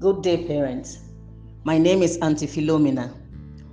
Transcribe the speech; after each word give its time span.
Good 0.00 0.22
day, 0.22 0.46
parents. 0.46 1.00
My 1.64 1.76
name 1.76 2.02
is 2.02 2.16
Auntie 2.22 2.46
Philomena. 2.46 3.12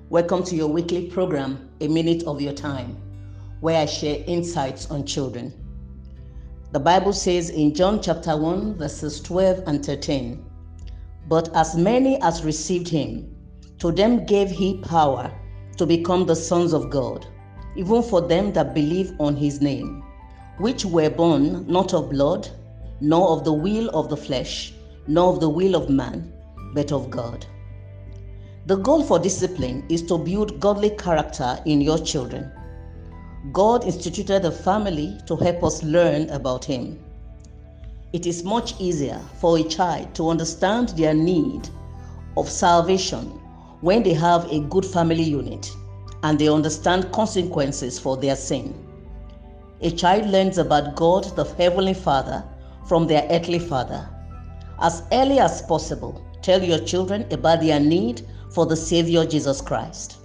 Welcome 0.10 0.44
to 0.44 0.55
your 0.57 0.67
weekly 0.67 1.08
program, 1.08 1.69
A 1.79 1.87
Minute 1.87 2.24
of 2.24 2.42
Your 2.42 2.51
Time, 2.51 2.97
where 3.62 3.81
I 3.81 3.85
share 3.85 4.24
insights 4.28 4.92
on 4.92 5.05
children. 5.05 5.53
The 6.74 6.81
Bible 6.81 7.13
says 7.13 7.49
in 7.49 7.74
John 7.74 8.01
chapter 8.01 8.35
1, 8.35 8.78
verses 8.78 9.21
12 9.21 9.63
and 9.67 9.85
13 9.85 10.46
But 11.29 11.55
as 11.55 11.78
many 11.78 12.21
as 12.21 12.44
received 12.44 12.89
him, 12.89 13.33
to 13.79 13.94
them 13.94 14.25
gave 14.25 14.49
he 14.49 14.79
power 14.79 15.31
to 15.78 15.85
become 15.85 16.25
the 16.25 16.35
sons 16.35 16.73
of 16.73 16.89
God, 16.89 17.25
even 17.77 18.03
for 18.03 18.20
them 18.20 18.52
that 18.52 18.73
believe 18.73 19.13
on 19.20 19.38
his 19.38 19.62
name, 19.62 20.03
which 20.57 20.84
were 20.84 21.09
born 21.09 21.66
not 21.67 21.94
of 21.94 22.09
blood, 22.09 22.49
nor 22.99 23.29
of 23.29 23.43
the 23.43 23.53
will 23.53 23.89
of 23.89 24.09
the 24.09 24.17
flesh 24.17 24.73
nor 25.07 25.33
of 25.33 25.39
the 25.39 25.49
will 25.49 25.75
of 25.75 25.89
man, 25.89 26.31
but 26.73 26.91
of 26.91 27.09
God. 27.09 27.45
The 28.65 28.75
goal 28.75 29.03
for 29.03 29.17
discipline 29.17 29.85
is 29.88 30.01
to 30.03 30.17
build 30.17 30.59
godly 30.59 30.89
character 30.89 31.57
in 31.65 31.79
your 31.79 31.97
children. 31.97 32.52
God 33.53 33.85
instituted 33.85 34.41
the 34.41 34.52
family 34.52 35.17
to 35.25 35.38
help 35.38 35.63
us 35.63 35.83
learn 35.83 36.29
about 36.31 36.65
Him. 36.65 36.99
It 38.11 38.25
is 38.25 38.43
much 38.43 38.73
easier 38.79 39.21
for 39.39 39.57
a 39.57 39.63
child 39.63 40.13
to 40.16 40.29
understand 40.29 40.89
their 40.89 41.13
need 41.13 41.69
of 42.35 42.49
salvation 42.49 43.39
when 43.81 44.03
they 44.03 44.13
have 44.13 44.52
a 44.52 44.59
good 44.59 44.85
family 44.85 45.23
unit 45.23 45.71
and 46.23 46.38
they 46.38 46.49
understand 46.49 47.11
consequences 47.11 47.97
for 47.99 48.17
their 48.17 48.35
sin. 48.35 48.73
A 49.81 49.91
child 49.91 50.27
learns 50.29 50.57
about 50.57 50.95
God, 50.95 51.23
the 51.35 51.43
Heavenly 51.43 51.93
Father, 51.93 52.43
from 52.87 53.07
their 53.07 53.27
earthly 53.29 53.59
father 53.59 54.07
as 54.80 55.02
early 55.11 55.39
as 55.39 55.63
possible, 55.63 56.23
tell 56.43 56.61
your 56.61 56.77
children 56.77 57.25
about 57.31 57.61
their 57.61 57.79
need 57.79 58.21
for 58.52 58.67
the 58.67 58.75
Savior 58.75 59.25
Jesus 59.25 59.59
Christ. 59.59 60.17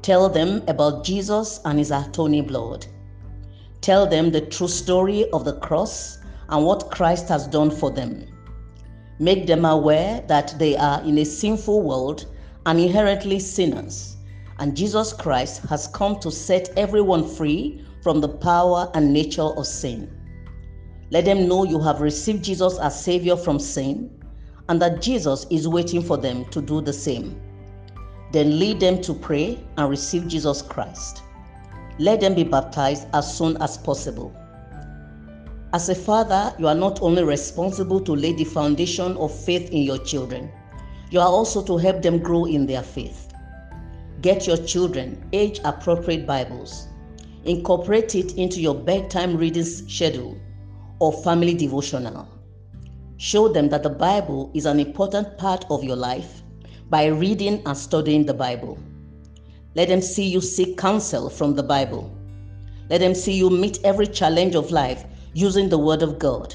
Tell 0.00 0.30
them 0.30 0.62
about 0.66 1.04
Jesus 1.04 1.60
and 1.66 1.78
his 1.78 1.90
atoning 1.90 2.46
blood. 2.46 2.86
Tell 3.82 4.06
them 4.06 4.30
the 4.30 4.40
true 4.40 4.68
story 4.68 5.30
of 5.30 5.44
the 5.44 5.58
cross 5.58 6.18
and 6.48 6.64
what 6.64 6.90
Christ 6.90 7.28
has 7.28 7.46
done 7.46 7.70
for 7.70 7.90
them. 7.90 8.26
Make 9.18 9.46
them 9.46 9.64
aware 9.64 10.24
that 10.26 10.58
they 10.58 10.74
are 10.76 11.02
in 11.02 11.18
a 11.18 11.24
sinful 11.24 11.82
world 11.82 12.26
and 12.64 12.80
inherently 12.80 13.38
sinners, 13.38 14.16
and 14.58 14.76
Jesus 14.76 15.12
Christ 15.12 15.62
has 15.64 15.86
come 15.88 16.18
to 16.20 16.30
set 16.30 16.70
everyone 16.78 17.28
free 17.28 17.84
from 18.02 18.20
the 18.20 18.28
power 18.28 18.90
and 18.94 19.12
nature 19.12 19.42
of 19.42 19.66
sin. 19.66 20.10
Let 21.12 21.26
them 21.26 21.46
know 21.46 21.64
you 21.64 21.78
have 21.80 22.00
received 22.00 22.42
Jesus 22.42 22.78
as 22.78 22.98
Savior 22.98 23.36
from 23.36 23.58
sin 23.58 24.08
and 24.70 24.80
that 24.80 25.02
Jesus 25.02 25.44
is 25.50 25.68
waiting 25.68 26.00
for 26.00 26.16
them 26.16 26.46
to 26.46 26.62
do 26.62 26.80
the 26.80 26.92
same. 26.94 27.38
Then 28.32 28.58
lead 28.58 28.80
them 28.80 29.02
to 29.02 29.12
pray 29.12 29.62
and 29.76 29.90
receive 29.90 30.26
Jesus 30.26 30.62
Christ. 30.62 31.22
Let 31.98 32.22
them 32.22 32.34
be 32.34 32.44
baptized 32.44 33.08
as 33.12 33.36
soon 33.36 33.60
as 33.60 33.76
possible. 33.76 34.34
As 35.74 35.90
a 35.90 35.94
father, 35.94 36.54
you 36.58 36.66
are 36.66 36.74
not 36.74 37.02
only 37.02 37.24
responsible 37.24 38.00
to 38.00 38.16
lay 38.16 38.32
the 38.32 38.44
foundation 38.44 39.14
of 39.18 39.38
faith 39.38 39.68
in 39.68 39.82
your 39.82 39.98
children, 39.98 40.50
you 41.10 41.20
are 41.20 41.28
also 41.28 41.62
to 41.64 41.76
help 41.76 42.00
them 42.00 42.20
grow 42.20 42.46
in 42.46 42.64
their 42.64 42.82
faith. 42.82 43.34
Get 44.22 44.46
your 44.46 44.56
children 44.56 45.28
age 45.34 45.60
appropriate 45.64 46.26
Bibles. 46.26 46.88
Incorporate 47.44 48.14
it 48.14 48.38
into 48.38 48.62
your 48.62 48.74
bedtime 48.74 49.36
reading 49.36 49.64
schedule 49.64 50.40
or 50.98 51.12
family 51.22 51.54
devotional. 51.54 52.28
Show 53.16 53.48
them 53.48 53.68
that 53.68 53.82
the 53.82 53.90
Bible 53.90 54.50
is 54.54 54.66
an 54.66 54.80
important 54.80 55.38
part 55.38 55.64
of 55.70 55.84
your 55.84 55.96
life 55.96 56.42
by 56.90 57.06
reading 57.06 57.62
and 57.66 57.76
studying 57.76 58.26
the 58.26 58.34
Bible. 58.34 58.78
Let 59.74 59.88
them 59.88 60.02
see 60.02 60.28
you 60.28 60.40
seek 60.40 60.76
counsel 60.76 61.30
from 61.30 61.54
the 61.54 61.62
Bible. 61.62 62.14
Let 62.90 62.98
them 62.98 63.14
see 63.14 63.32
you 63.32 63.48
meet 63.48 63.78
every 63.84 64.06
challenge 64.06 64.54
of 64.54 64.70
life 64.70 65.04
using 65.34 65.68
the 65.68 65.78
Word 65.78 66.02
of 66.02 66.18
God. 66.18 66.54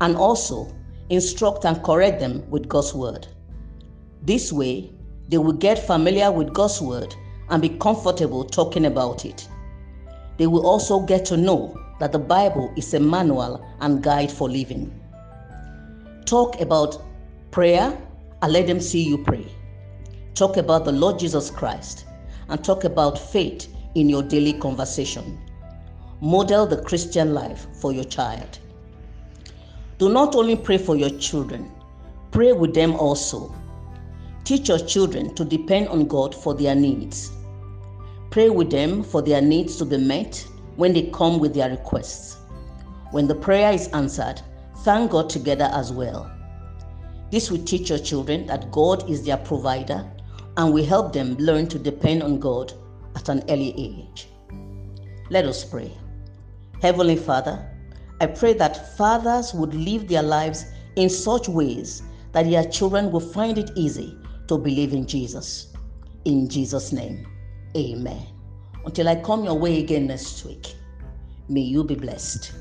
And 0.00 0.16
also 0.16 0.74
instruct 1.10 1.64
and 1.64 1.82
correct 1.84 2.18
them 2.20 2.48
with 2.50 2.68
God's 2.68 2.94
Word. 2.94 3.26
This 4.22 4.52
way, 4.52 4.90
they 5.28 5.38
will 5.38 5.52
get 5.52 5.86
familiar 5.86 6.32
with 6.32 6.52
God's 6.52 6.80
Word 6.80 7.14
and 7.50 7.62
be 7.62 7.68
comfortable 7.68 8.44
talking 8.44 8.86
about 8.86 9.24
it. 9.24 9.48
They 10.38 10.46
will 10.46 10.66
also 10.66 11.00
get 11.00 11.24
to 11.26 11.36
know 11.36 11.76
that 12.00 12.12
the 12.12 12.18
Bible 12.18 12.72
is 12.76 12.92
a 12.94 12.98
manual 12.98 13.64
and 13.80 14.02
guide 14.02 14.32
for 14.32 14.48
living. 14.48 14.90
Talk 16.24 16.60
about 16.60 17.02
prayer 17.50 17.96
and 18.42 18.52
let 18.52 18.66
them 18.66 18.80
see 18.80 19.02
you 19.02 19.18
pray. 19.18 19.46
Talk 20.34 20.56
about 20.56 20.86
the 20.86 20.92
Lord 20.92 21.18
Jesus 21.18 21.50
Christ 21.50 22.06
and 22.48 22.64
talk 22.64 22.84
about 22.84 23.18
faith 23.18 23.68
in 23.94 24.08
your 24.08 24.22
daily 24.22 24.54
conversation. 24.54 25.38
Model 26.22 26.66
the 26.66 26.82
Christian 26.82 27.34
life 27.34 27.66
for 27.80 27.92
your 27.92 28.04
child. 28.04 28.58
Do 29.98 30.08
not 30.08 30.34
only 30.34 30.56
pray 30.56 30.78
for 30.78 30.96
your 30.96 31.10
children, 31.10 31.70
pray 32.30 32.52
with 32.52 32.72
them 32.72 32.94
also. 32.96 33.54
Teach 34.44 34.68
your 34.68 34.78
children 34.78 35.34
to 35.34 35.44
depend 35.44 35.88
on 35.88 36.06
God 36.06 36.34
for 36.34 36.54
their 36.54 36.74
needs. 36.74 37.30
Pray 38.30 38.48
with 38.48 38.70
them 38.70 39.02
for 39.02 39.20
their 39.20 39.42
needs 39.42 39.76
to 39.76 39.84
be 39.84 39.98
met 39.98 40.46
when 40.76 40.92
they 40.92 41.10
come 41.10 41.38
with 41.38 41.54
their 41.54 41.70
requests. 41.70 42.36
When 43.10 43.26
the 43.26 43.34
prayer 43.34 43.72
is 43.72 43.88
answered, 43.88 44.40
thank 44.78 45.10
God 45.10 45.28
together 45.28 45.68
as 45.72 45.92
well. 45.92 46.30
This 47.30 47.50
will 47.50 47.64
teach 47.64 47.90
your 47.90 47.98
children 47.98 48.46
that 48.46 48.72
God 48.72 49.08
is 49.08 49.24
their 49.24 49.36
provider 49.36 50.10
and 50.56 50.72
will 50.72 50.84
help 50.84 51.12
them 51.12 51.36
learn 51.36 51.68
to 51.68 51.78
depend 51.78 52.22
on 52.22 52.40
God 52.40 52.72
at 53.14 53.28
an 53.28 53.42
early 53.48 53.74
age. 53.76 54.28
Let 55.30 55.44
us 55.44 55.64
pray. 55.64 55.92
Heavenly 56.82 57.16
Father, 57.16 57.70
I 58.20 58.26
pray 58.26 58.52
that 58.54 58.96
fathers 58.96 59.54
would 59.54 59.74
live 59.74 60.08
their 60.08 60.22
lives 60.22 60.64
in 60.96 61.08
such 61.08 61.48
ways 61.48 62.02
that 62.32 62.48
their 62.50 62.64
children 62.64 63.10
will 63.10 63.20
find 63.20 63.58
it 63.58 63.70
easy 63.76 64.16
to 64.48 64.58
believe 64.58 64.92
in 64.92 65.06
Jesus. 65.06 65.72
In 66.24 66.48
Jesus' 66.48 66.92
name, 66.92 67.26
amen. 67.76 68.26
Until 68.84 69.08
I 69.08 69.16
come 69.16 69.44
your 69.44 69.58
way 69.58 69.78
again 69.78 70.06
next 70.06 70.44
week, 70.44 70.74
may 71.48 71.60
you 71.60 71.84
be 71.84 71.94
blessed. 71.94 72.52